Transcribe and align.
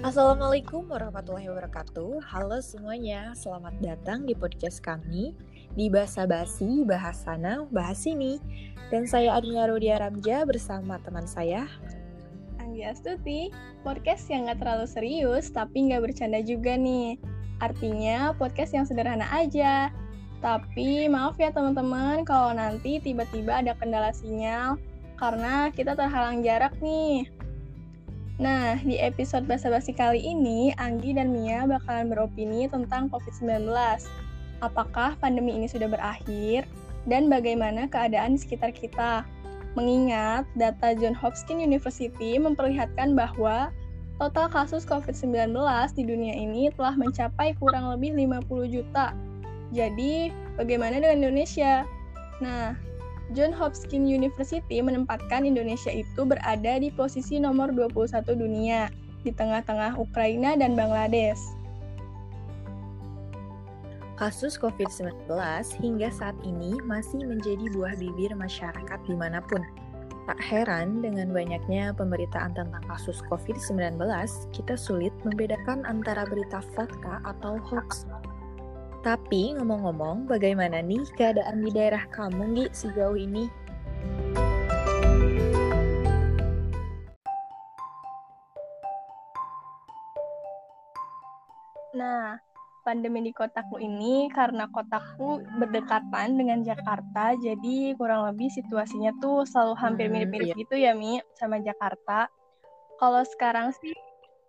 Assalamualaikum 0.00 0.88
warahmatullahi 0.88 1.52
wabarakatuh. 1.52 2.24
Halo 2.24 2.56
semuanya, 2.64 3.36
selamat 3.36 3.84
datang 3.84 4.24
di 4.24 4.32
podcast 4.32 4.80
kami 4.80 5.36
di 5.76 5.92
Bahasa 5.92 6.24
Basi, 6.24 6.88
Bahas 6.88 7.20
Sana, 7.20 7.68
Bahas 7.68 8.00
Sini. 8.00 8.40
Dan 8.88 9.04
saya 9.04 9.36
Adina 9.36 9.68
Rodia 9.68 10.00
Ramja 10.00 10.48
bersama 10.48 10.96
teman 11.04 11.28
saya 11.28 11.68
Anggi 12.64 12.80
Astuti, 12.80 13.52
podcast 13.84 14.24
yang 14.32 14.48
gak 14.48 14.64
terlalu 14.64 14.88
serius 14.88 15.52
tapi 15.52 15.92
gak 15.92 16.00
bercanda 16.00 16.40
juga 16.40 16.80
nih. 16.80 17.20
Artinya 17.60 18.32
podcast 18.40 18.72
yang 18.72 18.88
sederhana 18.88 19.28
aja. 19.28 19.92
Tapi 20.40 21.12
maaf 21.12 21.36
ya 21.36 21.52
teman-teman 21.52 22.24
kalau 22.24 22.56
nanti 22.56 23.04
tiba-tiba 23.04 23.60
ada 23.60 23.76
kendala 23.76 24.16
sinyal 24.16 24.80
karena 25.20 25.68
kita 25.76 25.92
terhalang 25.92 26.40
jarak 26.40 26.72
nih. 26.80 27.28
Nah, 28.40 28.80
di 28.80 28.96
episode 28.96 29.44
basa-basi 29.44 29.92
kali 29.92 30.24
ini, 30.24 30.72
Anggi 30.80 31.12
dan 31.12 31.28
Mia 31.28 31.68
bakalan 31.68 32.08
beropini 32.08 32.64
tentang 32.72 33.12
COVID-19. 33.12 33.68
Apakah 34.64 35.12
pandemi 35.20 35.60
ini 35.60 35.68
sudah 35.68 35.92
berakhir? 35.92 36.64
Dan 37.04 37.28
bagaimana 37.28 37.84
keadaan 37.84 38.34
di 38.36 38.40
sekitar 38.40 38.72
kita? 38.72 39.28
Mengingat 39.76 40.48
data 40.56 40.96
John 40.96 41.12
Hopkins 41.12 41.60
University 41.60 42.40
memperlihatkan 42.40 43.12
bahwa 43.12 43.68
total 44.16 44.48
kasus 44.48 44.88
COVID-19 44.88 45.52
di 45.92 46.02
dunia 46.08 46.32
ini 46.32 46.72
telah 46.80 46.96
mencapai 46.96 47.52
kurang 47.60 47.92
lebih 47.92 48.16
50 48.16 48.72
juta. 48.72 49.12
Jadi, 49.68 50.32
bagaimana 50.56 50.96
dengan 50.96 51.28
Indonesia? 51.28 51.84
Nah, 52.40 52.72
John 53.30 53.54
Hopkins 53.54 54.10
University 54.10 54.82
menempatkan 54.82 55.46
Indonesia 55.46 55.94
itu 55.94 56.26
berada 56.26 56.82
di 56.82 56.90
posisi 56.90 57.38
nomor 57.38 57.70
21 57.70 58.26
dunia, 58.34 58.90
di 59.22 59.30
tengah-tengah 59.30 59.94
Ukraina 60.02 60.58
dan 60.58 60.74
Bangladesh. 60.74 61.38
Kasus 64.18 64.60
COVID-19 64.60 65.30
hingga 65.80 66.10
saat 66.12 66.36
ini 66.44 66.76
masih 66.84 67.24
menjadi 67.24 67.72
buah 67.72 67.96
bibir 67.96 68.36
masyarakat 68.36 68.98
di 69.08 69.16
mana 69.16 69.40
pun. 69.40 69.64
Tak 70.28 70.36
heran 70.44 71.00
dengan 71.00 71.32
banyaknya 71.32 71.96
pemberitaan 71.96 72.52
tentang 72.52 72.84
kasus 72.84 73.24
COVID-19, 73.32 73.96
kita 74.52 74.74
sulit 74.76 75.14
membedakan 75.24 75.88
antara 75.88 76.28
berita 76.28 76.60
fakta 76.76 77.24
atau 77.24 77.56
hoax 77.64 78.04
tapi 79.00 79.56
ngomong-ngomong, 79.56 80.28
bagaimana 80.28 80.84
nih 80.84 81.00
keadaan 81.16 81.64
di 81.64 81.72
daerah 81.72 82.04
kamu, 82.12 82.52
Gi, 82.52 82.64
sejauh 82.68 83.16
ini? 83.16 83.48
Nah, 91.96 92.36
pandemi 92.84 93.24
di 93.24 93.32
kotaku 93.32 93.80
ini 93.80 94.28
karena 94.36 94.68
kotaku 94.68 95.40
berdekatan 95.56 96.36
dengan 96.36 96.60
Jakarta, 96.60 97.32
jadi 97.40 97.96
kurang 97.96 98.28
lebih 98.28 98.52
situasinya 98.52 99.16
tuh 99.16 99.48
selalu 99.48 99.74
hampir 99.80 100.06
hmm, 100.08 100.12
mirip-mirip 100.12 100.46
hmm, 100.52 100.56
iya. 100.56 100.60
gitu 100.60 100.76
ya, 100.76 100.92
Mi, 100.92 101.24
sama 101.40 101.56
Jakarta. 101.64 102.28
Kalau 103.00 103.24
sekarang 103.24 103.72
sih 103.80 103.96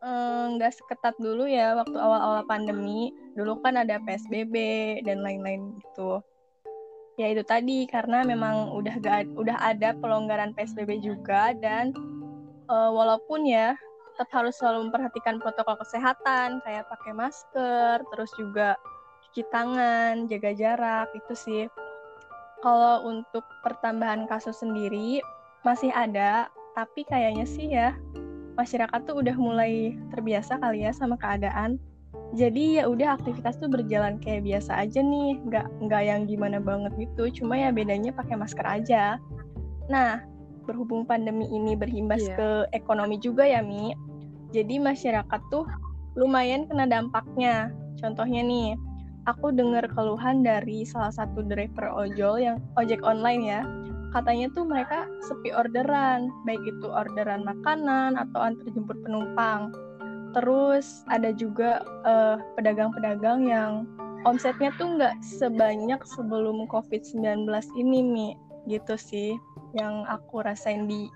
Eh, 0.02 0.46
nggak 0.58 0.74
seketat 0.74 1.14
dulu 1.22 1.46
ya 1.46 1.78
waktu 1.78 1.94
awal-awal 1.94 2.42
pandemi. 2.50 3.14
Dulu 3.38 3.62
kan 3.62 3.78
ada 3.78 4.02
PSBB 4.02 4.56
dan 5.06 5.22
lain-lain 5.22 5.78
gitu. 5.78 6.26
Ya 7.22 7.30
itu 7.30 7.46
tadi 7.46 7.86
karena 7.86 8.26
memang 8.26 8.74
udah 8.74 8.98
gak, 8.98 9.30
udah 9.38 9.62
ada 9.62 9.94
pelonggaran 9.94 10.58
PSBB 10.58 11.06
juga 11.06 11.54
dan 11.54 11.94
uh, 12.66 12.90
walaupun 12.90 13.46
ya 13.46 13.78
tetap 14.18 14.42
harus 14.42 14.58
selalu 14.58 14.90
memperhatikan 14.90 15.38
protokol 15.38 15.78
kesehatan 15.78 16.66
kayak 16.66 16.90
pakai 16.90 17.14
masker, 17.14 18.02
terus 18.10 18.34
juga 18.42 18.82
cuci 19.30 19.46
tangan, 19.54 20.26
jaga 20.26 20.52
jarak 20.58 21.08
itu 21.14 21.34
sih. 21.38 21.64
Kalau 22.66 23.06
untuk 23.06 23.46
pertambahan 23.62 24.26
kasus 24.26 24.66
sendiri 24.66 25.22
masih 25.62 25.94
ada, 25.94 26.50
tapi 26.74 27.06
kayaknya 27.06 27.46
sih 27.46 27.70
ya 27.70 27.94
masyarakat 28.56 29.00
tuh 29.08 29.22
udah 29.24 29.36
mulai 29.38 29.96
terbiasa 30.12 30.60
kali 30.60 30.84
ya 30.88 30.92
sama 30.92 31.16
keadaan. 31.18 31.80
Jadi 32.32 32.80
ya 32.80 32.88
udah 32.88 33.20
aktivitas 33.20 33.60
tuh 33.60 33.68
berjalan 33.68 34.20
kayak 34.20 34.48
biasa 34.48 34.88
aja 34.88 35.00
nih. 35.04 35.40
Nggak 35.48 35.68
nggak 35.84 36.04
yang 36.04 36.22
gimana 36.28 36.58
banget 36.64 36.92
gitu. 37.00 37.44
Cuma 37.44 37.60
ya 37.60 37.72
bedanya 37.72 38.12
pakai 38.16 38.36
masker 38.40 38.64
aja. 38.64 39.20
Nah 39.92 40.24
berhubung 40.64 41.04
pandemi 41.04 41.50
ini 41.50 41.74
berimbas 41.74 42.24
yeah. 42.24 42.36
ke 42.38 42.50
ekonomi 42.78 43.20
juga 43.20 43.44
ya 43.44 43.60
mi. 43.60 43.92
Jadi 44.52 44.80
masyarakat 44.80 45.42
tuh 45.52 45.68
lumayan 46.16 46.68
kena 46.68 46.88
dampaknya. 46.88 47.72
Contohnya 48.00 48.44
nih 48.44 48.76
aku 49.30 49.54
dengar 49.54 49.86
keluhan 49.92 50.42
dari 50.42 50.88
salah 50.88 51.14
satu 51.14 51.46
driver 51.46 51.92
ojol 51.94 52.42
yang 52.42 52.58
ojek 52.80 53.04
online 53.06 53.44
ya 53.46 53.62
katanya 54.12 54.52
tuh 54.52 54.68
mereka 54.68 55.08
sepi 55.24 55.56
orderan, 55.56 56.30
baik 56.44 56.62
itu 56.68 56.88
orderan 56.88 57.48
makanan 57.48 58.20
atau 58.20 58.40
antar 58.44 58.68
jemput 58.76 59.00
penumpang. 59.04 59.72
Terus 60.32 61.04
ada 61.12 61.32
juga 61.36 61.84
eh, 62.08 62.38
pedagang-pedagang 62.56 63.48
yang 63.48 63.88
omsetnya 64.28 64.72
tuh 64.78 65.00
nggak 65.00 65.16
sebanyak 65.24 66.00
sebelum 66.04 66.68
COVID-19 66.68 67.48
ini, 67.80 68.00
Mi. 68.04 68.30
Gitu 68.70 68.94
sih 69.00 69.34
yang 69.74 70.06
aku 70.06 70.44
rasain 70.44 70.86
di 70.86 71.08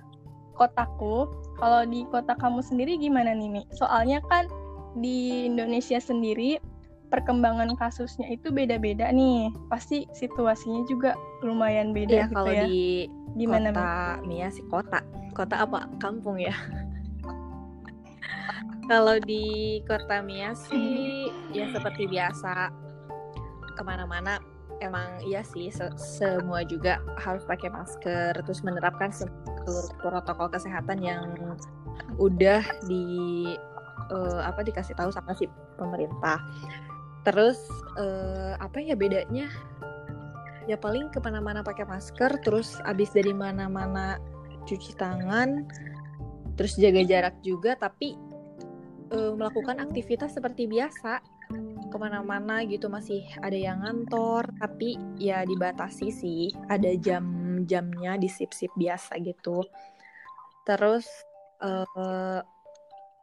kotaku. 0.55 1.29
Kalau 1.59 1.83
di 1.87 2.07
kota 2.09 2.33
kamu 2.35 2.63
sendiri 2.63 2.99
gimana 2.99 3.35
nih, 3.35 3.49
Mi? 3.51 3.61
Soalnya 3.75 4.23
kan 4.31 4.47
di 4.95 5.47
Indonesia 5.47 5.99
sendiri 5.99 6.59
perkembangan 7.09 7.75
kasusnya 7.77 8.27
itu 8.31 8.51
beda-beda 8.51 9.11
nih. 9.11 9.51
Pasti 9.69 10.05
situasinya 10.13 10.85
juga 10.89 11.13
lumayan 11.45 11.93
beda 11.93 12.13
ya, 12.13 12.25
gitu 12.27 12.35
kalau 12.35 12.53
ya. 12.53 12.65
di 12.67 13.07
Gimana 13.35 13.75
kota 13.75 14.23
Mia 14.23 14.47
sih 14.51 14.65
kota. 14.71 14.99
Kota 15.35 15.55
apa? 15.67 15.87
Kampung 15.99 16.39
ya. 16.39 16.55
kalau 18.89 19.17
di 19.21 19.81
kota 19.89 20.21
Mia 20.21 20.53
sih 20.53 21.29
ya 21.51 21.69
seperti 21.73 22.05
biasa 22.05 22.69
ke 23.75 23.83
mana-mana 23.83 24.39
emang 24.79 25.23
iya 25.23 25.41
sih 25.43 25.71
se 25.71 25.87
semua 25.95 26.63
juga 26.67 26.99
harus 27.19 27.43
pakai 27.47 27.71
masker 27.71 28.35
terus 28.43 28.61
menerapkan 28.61 29.11
seluruh 29.11 29.87
protokol 29.99 30.51
kesehatan 30.51 30.99
yang 31.01 31.23
udah 32.19 32.63
di 32.87 33.55
uh, 34.11 34.41
apa 34.43 34.63
dikasih 34.63 34.95
tahu 34.95 35.11
sama 35.11 35.35
si 35.35 35.47
pemerintah 35.79 36.39
terus 37.25 37.57
uh, 37.97 38.53
apa 38.61 38.77
ya 38.79 38.93
bedanya? 38.93 39.49
Ya 40.69 40.77
paling 40.77 41.09
ke 41.13 41.21
mana-mana 41.21 41.61
pakai 41.61 41.85
masker 41.85 42.41
terus 42.41 42.77
abis 42.85 43.13
dari 43.13 43.33
mana-mana 43.33 44.17
cuci 44.65 44.97
tangan 44.97 45.65
terus 46.57 46.73
jaga 46.79 47.05
jarak 47.05 47.35
juga 47.45 47.77
tapi 47.77 48.17
uh, 49.13 49.33
melakukan 49.33 49.81
aktivitas 49.81 50.37
seperti 50.37 50.69
biasa. 50.69 51.19
Ke 51.93 51.97
mana-mana 52.01 52.65
gitu 52.65 52.89
masih 52.89 53.21
ada 53.45 53.53
yang 53.53 53.85
ngantor 53.85 54.49
tapi 54.57 54.97
ya 55.21 55.45
dibatasi 55.45 56.09
sih. 56.09 56.49
Ada 56.69 56.97
jam-jamnya 56.97 58.17
di 58.17 58.29
sip-sip 58.29 58.73
biasa 58.73 59.21
gitu. 59.21 59.61
Terus 60.65 61.05
uh, 61.61 62.41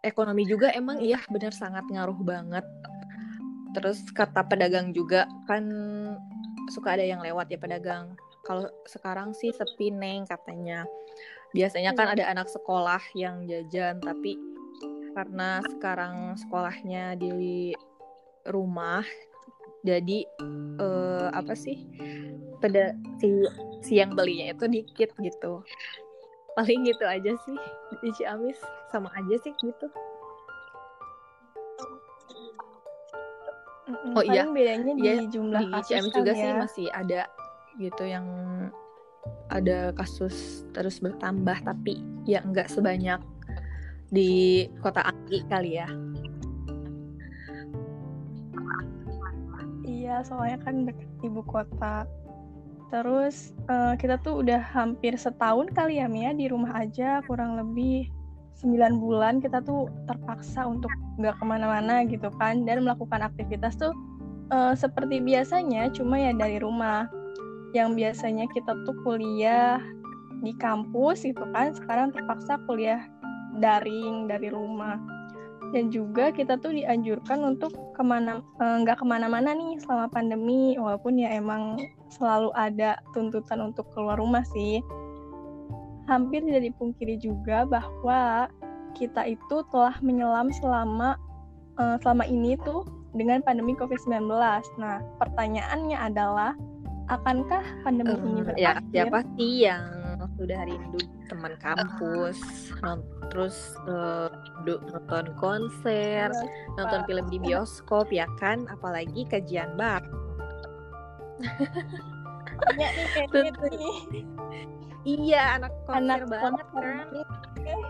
ekonomi 0.03 0.47
juga 0.47 0.71
emang 0.75 1.03
iya 1.03 1.19
benar 1.31 1.55
sangat 1.55 1.87
ngaruh 1.91 2.19
banget 2.23 2.67
terus 3.73 4.05
kata 4.13 4.45
pedagang 4.47 4.93
juga 4.93 5.25
kan 5.49 5.65
suka 6.73 6.97
ada 6.97 7.05
yang 7.05 7.21
lewat 7.21 7.51
ya 7.51 7.59
pedagang. 7.59 8.15
Kalau 8.43 8.67
sekarang 8.87 9.33
sih 9.37 9.51
sepi 9.55 9.93
neng 9.93 10.29
katanya. 10.29 10.85
Biasanya 11.53 11.93
kan 11.93 12.13
iya. 12.13 12.15
ada 12.17 12.25
anak 12.33 12.49
sekolah 12.49 13.03
yang 13.13 13.45
jajan 13.45 14.01
tapi 14.01 14.41
karena 15.13 15.61
sekarang 15.77 16.33
sekolahnya 16.41 17.21
di 17.21 17.77
rumah 18.49 19.05
jadi 19.85 20.25
uh, 20.81 21.29
apa 21.37 21.53
sih 21.53 21.85
pada 22.65 22.97
si 23.21 23.29
siang 23.85 24.17
belinya 24.17 24.57
itu 24.57 24.65
dikit 24.71 25.13
gitu. 25.21 25.61
Paling 26.57 26.85
gitu 26.89 27.05
aja 27.05 27.33
sih 27.45 27.59
di 28.01 28.11
Ciamis 28.17 28.61
sama 28.93 29.09
aja 29.17 29.37
sih 29.41 29.53
gitu 29.61 29.89
Oh 34.17 34.25
iya. 34.25 34.49
bedanya 34.49 34.93
di 34.97 35.03
ya, 35.05 35.15
jumlah 35.29 35.63
di 35.63 35.73
kasus 35.73 35.89
CMS 35.91 36.13
juga 36.15 36.33
ya. 36.33 36.41
sih 36.41 36.51
masih 36.57 36.87
ada 36.93 37.23
gitu 37.81 38.05
yang 38.05 38.27
ada 39.49 39.93
kasus 39.95 40.67
terus 40.73 40.99
bertambah 40.99 41.57
tapi 41.63 42.03
ya 42.29 42.43
nggak 42.43 42.69
sebanyak 42.69 43.21
di 44.13 44.65
kota 44.85 45.01
Anggi 45.09 45.41
kali 45.49 45.81
ya. 45.81 45.89
Iya 49.89 50.21
soalnya 50.29 50.59
kan 50.61 50.85
dekat 50.85 51.09
ibu 51.25 51.41
kota. 51.49 52.05
Terus 52.93 53.57
uh, 53.73 53.97
kita 53.97 54.21
tuh 54.21 54.45
udah 54.45 54.61
hampir 54.61 55.17
setahun 55.17 55.73
kali 55.73 55.97
ya 55.97 56.13
Mia 56.13 56.37
di 56.37 56.45
rumah 56.53 56.77
aja 56.77 57.25
kurang 57.25 57.57
lebih 57.57 58.13
9 58.63 59.03
bulan 59.03 59.43
kita 59.43 59.59
tuh 59.67 59.91
terpaksa 60.07 60.63
untuk 60.63 60.89
nggak 61.19 61.35
ke 61.35 61.45
mana-mana 61.45 62.07
gitu 62.07 62.31
kan 62.39 62.63
dan 62.63 62.87
melakukan 62.87 63.27
aktivitas 63.27 63.75
tuh 63.75 63.91
uh, 64.55 64.73
seperti 64.79 65.19
biasanya 65.19 65.91
cuma 65.91 66.17
ya 66.21 66.33
dari 66.33 66.63
rumah. 66.63 67.11
Yang 67.75 67.91
biasanya 67.99 68.47
kita 68.53 68.73
tuh 68.85 68.95
kuliah 69.03 69.83
di 70.45 70.53
kampus 70.59 71.25
gitu 71.25 71.43
kan 71.51 71.73
sekarang 71.73 72.13
terpaksa 72.13 72.61
kuliah 72.69 73.03
daring 73.59 74.31
dari 74.31 74.53
rumah. 74.53 75.01
Dan 75.73 75.89
juga 75.89 76.29
kita 76.29 76.61
tuh 76.61 76.77
dianjurkan 76.77 77.41
untuk 77.57 77.73
ke 77.97 78.03
mana 78.05 78.45
eh, 78.61 78.77
nggak 78.85 79.01
ke 79.01 79.07
mana-mana 79.09 79.57
nih 79.57 79.81
selama 79.81 80.13
pandemi 80.13 80.77
walaupun 80.77 81.17
ya 81.17 81.33
emang 81.33 81.81
selalu 82.13 82.53
ada 82.53 83.01
tuntutan 83.17 83.73
untuk 83.73 83.89
keluar 83.97 84.21
rumah 84.21 84.45
sih 84.53 84.85
hampir 86.11 86.43
tidak 86.43 86.63
dipungkiri 86.73 87.17
juga 87.19 87.65
bahwa 87.67 88.51
kita 88.93 89.25
itu 89.25 89.57
telah 89.73 89.97
menyelam 90.05 90.53
selama 90.61 91.17
uh, 91.81 91.97
selama 92.05 92.29
ini 92.29 92.59
tuh 92.63 92.85
dengan 93.13 93.45
pandemi 93.45 93.77
COVID-19. 93.77 94.29
Nah, 94.81 95.01
pertanyaannya 95.21 95.97
adalah 95.97 96.57
akankah 97.09 97.65
pandemi 97.85 98.17
uh, 98.17 98.21
ini 98.25 98.41
berakhir? 98.45 98.61
Ya, 98.61 98.73
siapa 98.93 99.19
sih 99.37 99.69
yang 99.69 99.85
sudah 100.39 100.61
rindu 100.65 101.03
teman 101.27 101.55
kampus, 101.59 102.39
terus 103.33 103.75
uh, 103.91 104.31
nonton 104.65 105.35
konser, 105.41 106.31
yes, 106.31 106.41
nonton 106.79 107.03
film 107.09 107.27
di 107.27 107.43
bioskop 107.43 108.07
ya 108.15 108.29
kan, 108.39 108.69
apalagi 108.71 109.27
kajian 109.27 109.75
bar. 109.75 110.05
Iya 112.79 112.89
nih 112.95 113.07
kayak 113.11 113.59
nih. 113.75 114.25
Iya, 115.03 115.59
anak 115.59 115.73
konser 115.83 116.23
anak 116.23 116.31
banget 116.31 116.67
kan. 117.59 117.81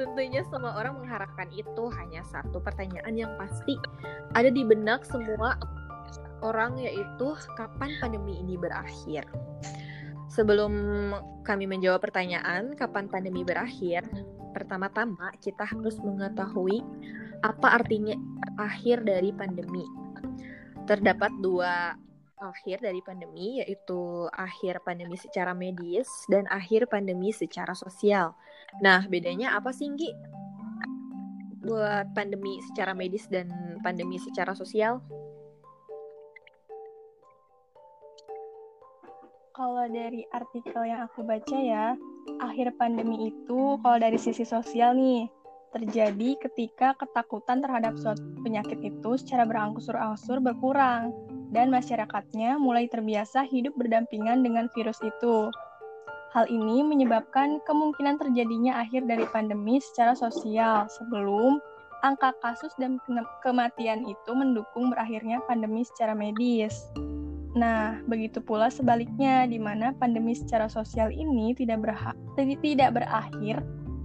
Tentunya 0.00 0.40
semua 0.48 0.72
orang 0.80 1.04
mengharapkan 1.04 1.52
itu 1.52 1.84
hanya 2.00 2.24
satu 2.24 2.64
pertanyaan 2.64 3.12
yang 3.12 3.32
pasti 3.36 3.76
ada 4.32 4.48
di 4.48 4.64
benak 4.64 5.04
semua 5.04 5.60
orang 6.40 6.80
yaitu 6.80 7.36
kapan 7.60 7.92
pandemi 8.00 8.40
ini 8.40 8.56
berakhir. 8.56 9.28
Sebelum 10.32 10.72
kami 11.44 11.68
menjawab 11.68 12.00
pertanyaan 12.00 12.72
kapan 12.72 13.04
pandemi 13.12 13.44
berakhir, 13.44 14.00
pertama-tama 14.56 15.28
kita 15.44 15.68
harus 15.68 16.00
mengetahui 16.00 16.80
apa 17.44 17.76
artinya 17.76 18.16
akhir 18.56 19.04
dari 19.04 19.28
pandemi. 19.36 19.84
Terdapat 20.88 21.36
dua 21.44 21.92
akhir 22.42 22.82
dari 22.82 22.98
pandemi 23.06 23.62
yaitu 23.62 24.26
akhir 24.34 24.82
pandemi 24.82 25.14
secara 25.14 25.54
medis 25.54 26.10
dan 26.26 26.50
akhir 26.50 26.90
pandemi 26.90 27.30
secara 27.30 27.72
sosial. 27.78 28.34
Nah, 28.82 29.06
bedanya 29.06 29.54
apa 29.54 29.70
sih, 29.70 29.86
Nggi? 29.86 30.10
Buat 31.62 32.10
pandemi 32.18 32.58
secara 32.66 32.90
medis 32.98 33.30
dan 33.30 33.78
pandemi 33.86 34.18
secara 34.18 34.58
sosial? 34.58 34.98
kalau 39.52 39.84
dari 39.86 40.24
artikel 40.32 40.82
yang 40.82 41.06
aku 41.06 41.22
baca 41.22 41.54
ya, 41.54 41.94
akhir 42.40 42.72
pandemi 42.80 43.30
itu 43.30 43.78
kalau 43.78 43.98
dari 44.00 44.18
sisi 44.18 44.42
sosial 44.42 44.96
nih, 44.96 45.28
terjadi 45.72 46.36
ketika 46.38 46.94
ketakutan 47.00 47.64
terhadap 47.64 47.96
suatu 47.96 48.22
penyakit 48.44 48.78
itu 48.84 49.16
secara 49.16 49.48
berangsur-angsur 49.48 50.38
berkurang 50.38 51.10
dan 51.52 51.68
masyarakatnya 51.72 52.56
mulai 52.60 52.88
terbiasa 52.88 53.44
hidup 53.48 53.76
berdampingan 53.76 54.44
dengan 54.44 54.68
virus 54.72 55.00
itu. 55.00 55.48
Hal 56.32 56.48
ini 56.48 56.80
menyebabkan 56.80 57.60
kemungkinan 57.68 58.16
terjadinya 58.16 58.80
akhir 58.80 59.04
dari 59.04 59.28
pandemi 59.28 59.76
secara 59.84 60.16
sosial 60.16 60.88
sebelum 60.88 61.60
angka 62.02 62.32
kasus 62.40 62.72
dan 62.80 62.96
kematian 63.44 64.08
itu 64.08 64.30
mendukung 64.32 64.88
berakhirnya 64.88 65.44
pandemi 65.44 65.84
secara 65.84 66.16
medis. 66.16 66.88
Nah, 67.52 68.00
begitu 68.08 68.40
pula 68.40 68.72
sebaliknya, 68.72 69.44
di 69.44 69.60
mana 69.60 69.92
pandemi 69.92 70.32
secara 70.32 70.72
sosial 70.72 71.12
ini 71.12 71.52
tidak, 71.52 71.84
tidak 72.64 72.90
berakhir, 72.96 73.60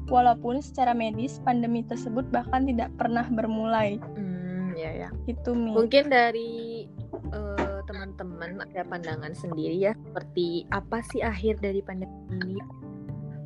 walaupun 0.07 0.63
secara 0.63 0.95
medis 0.95 1.39
pandemi 1.43 1.83
tersebut 1.83 2.27
bahkan 2.31 2.67
tidak 2.67 2.91
pernah 2.95 3.27
bermulai. 3.27 3.99
Hmm, 4.17 4.73
ya 4.75 5.07
ya. 5.07 5.09
Itu 5.27 5.53
Mi. 5.53 5.75
Mungkin 5.75 6.11
dari 6.11 6.87
uh, 7.31 7.79
teman-teman 7.87 8.63
ada 8.63 8.83
pandangan 8.87 9.35
sendiri 9.35 9.77
ya, 9.77 9.93
seperti 10.11 10.67
apa 10.71 11.03
sih 11.11 11.23
akhir 11.23 11.59
dari 11.59 11.83
pandemi 11.83 12.15
ini? 12.31 12.59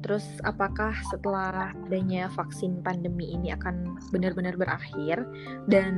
Terus 0.02 0.26
apakah 0.42 0.98
setelah 1.14 1.70
adanya 1.86 2.26
vaksin 2.34 2.82
pandemi 2.82 3.38
ini 3.38 3.54
akan 3.54 4.02
benar-benar 4.10 4.58
berakhir 4.58 5.22
dan 5.70 5.94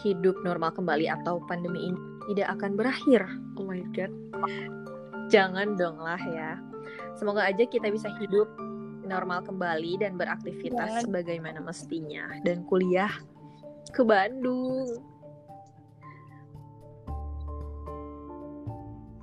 hidup 0.00 0.34
normal 0.42 0.72
kembali 0.72 1.06
atau 1.12 1.38
pandemi 1.44 1.92
ini 1.92 2.00
tidak 2.32 2.56
akan 2.58 2.80
berakhir. 2.80 3.22
Oh 3.60 3.68
my 3.68 3.84
god. 3.92 4.10
Jangan 5.28 5.76
dong 5.76 6.00
lah 6.00 6.20
ya. 6.32 6.56
Semoga 7.14 7.44
aja 7.44 7.64
kita 7.68 7.92
bisa 7.92 8.08
hidup 8.18 8.48
normal 9.06 9.44
kembali 9.44 10.00
dan 10.00 10.16
beraktivitas 10.16 11.04
sebagaimana 11.04 11.60
mestinya. 11.60 12.28
Dan 12.42 12.64
kuliah 12.66 13.12
ke 13.92 14.02
Bandung. 14.02 14.88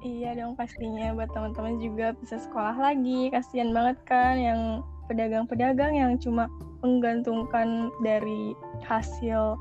Iya 0.01 0.33
dong 0.33 0.57
pastinya 0.57 1.13
buat 1.13 1.30
teman-teman 1.30 1.78
juga 1.78 2.18
bisa 2.18 2.42
sekolah 2.42 2.74
lagi. 2.74 3.30
Kasihan 3.30 3.69
banget 3.69 4.01
kan 4.10 4.33
yang 4.38 4.62
pedagang-pedagang 5.06 5.94
yang 5.94 6.18
cuma 6.18 6.50
menggantungkan 6.81 7.94
dari 8.01 8.57
hasil 8.81 9.60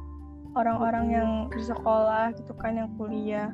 orang-orang 0.56 1.06
yang 1.12 1.30
bersekolah 1.52 2.32
gitu 2.40 2.56
kan 2.56 2.80
yang 2.80 2.90
kuliah. 2.96 3.52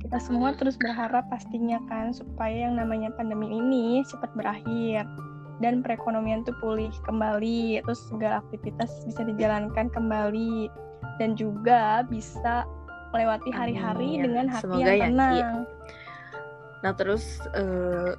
Kita 0.00 0.20
semua 0.20 0.52
terus 0.56 0.76
berharap 0.80 1.28
pastinya 1.28 1.80
kan 1.88 2.12
supaya 2.16 2.68
yang 2.68 2.76
namanya 2.76 3.12
pandemi 3.16 3.48
ini 3.60 4.04
cepat 4.08 4.32
berakhir 4.36 5.04
dan 5.62 5.82
perekonomian 5.84 6.42
tuh 6.42 6.54
pulih 6.58 6.90
kembali 7.06 7.82
terus 7.86 8.02
segala 8.10 8.42
aktivitas 8.42 8.90
bisa 9.06 9.22
dijalankan 9.22 9.86
kembali 9.92 10.66
dan 11.22 11.38
juga 11.38 12.02
bisa 12.10 12.66
melewati 13.14 13.54
hari-hari 13.54 14.18
dengan 14.18 14.50
hati 14.50 14.66
Semoga 14.66 14.90
yang 14.90 14.98
ya, 14.98 15.06
tenang. 15.06 15.34
Ya, 15.38 15.48
Nah 16.84 16.92
terus 16.92 17.40
uh, 17.56 18.12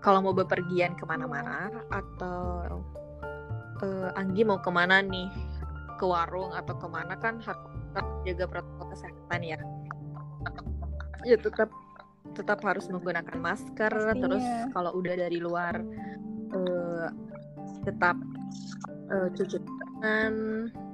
kalau 0.00 0.24
mau 0.24 0.32
bepergian 0.32 0.96
ke 0.96 1.04
mana-mana 1.04 1.68
atau 1.92 2.80
uh, 3.84 4.10
Anggi 4.16 4.46
mau 4.46 4.56
ke 4.56 4.72
mana 4.72 5.04
nih? 5.04 5.28
Ke 6.00 6.08
warung 6.08 6.56
atau 6.56 6.78
ke 6.78 6.88
mana? 6.88 7.12
Kan 7.20 7.44
harus 7.44 7.68
jaga 8.24 8.48
protokol 8.48 8.96
kesehatan 8.96 9.40
ya. 9.44 9.58
Ya 11.28 11.36
tetap 11.36 11.68
tetap 12.32 12.60
harus 12.64 12.88
menggunakan 12.92 13.36
masker 13.40 13.92
Pastinya. 13.92 14.20
terus 14.20 14.44
kalau 14.72 14.92
udah 14.96 15.14
dari 15.16 15.38
luar 15.40 15.80
uh, 16.52 17.08
tetap 17.86 18.16
uh, 19.10 19.28
cuci 19.34 19.58
tangan 19.62 20.34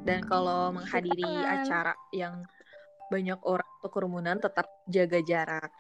dan 0.05 0.21
kalau 0.27 0.73
menghadiri 0.75 1.27
acara 1.45 1.97
yang 2.13 2.45
banyak 3.13 3.39
orang 3.45 3.69
atau 3.81 3.91
kerumunan 3.93 4.41
tetap 4.41 4.67
jaga 4.89 5.21
jarak 5.21 5.71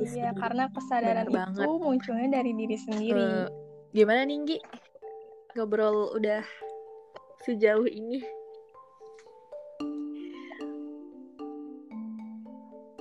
Iya, 0.00 0.32
karena 0.32 0.64
kesadaran 0.72 1.28
itu 1.28 1.36
banget. 1.36 1.66
munculnya 1.68 2.40
dari 2.40 2.56
diri 2.56 2.76
sendiri. 2.80 3.20
Uh, 3.20 3.48
Gimana 3.92 4.24
nih, 4.24 4.36
Nggi? 4.40 4.58
Ngobrol 5.60 6.16
udah 6.16 6.40
sejauh 7.44 7.84
ini. 7.84 8.24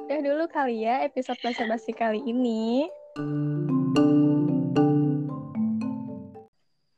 Udah 0.09 0.25
dulu 0.25 0.49
kali 0.49 0.89
ya 0.89 1.05
episode 1.05 1.37
basa-basi 1.37 1.93
kali 1.93 2.17
ini. 2.25 2.89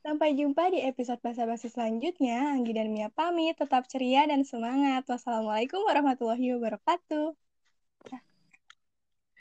Sampai 0.00 0.32
jumpa 0.32 0.72
di 0.72 0.80
episode 0.80 1.20
basa-basi 1.20 1.68
selanjutnya. 1.68 2.56
Anggi 2.56 2.72
dan 2.72 2.88
Mia 2.88 3.12
pamit, 3.12 3.60
tetap 3.60 3.84
ceria 3.84 4.24
dan 4.24 4.48
semangat. 4.48 5.04
Wassalamualaikum 5.04 5.84
warahmatullahi 5.84 6.56
wabarakatuh. 6.56 7.36